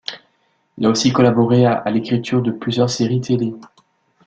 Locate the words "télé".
3.21-3.53